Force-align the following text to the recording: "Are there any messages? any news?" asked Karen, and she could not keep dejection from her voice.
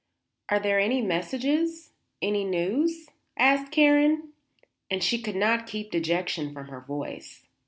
"Are 0.49 0.59
there 0.59 0.79
any 0.79 0.99
messages? 1.03 1.91
any 2.23 2.43
news?" 2.43 3.09
asked 3.37 3.71
Karen, 3.71 4.33
and 4.89 5.03
she 5.03 5.21
could 5.21 5.35
not 5.35 5.67
keep 5.67 5.91
dejection 5.91 6.51
from 6.55 6.69
her 6.69 6.81
voice. 6.81 7.43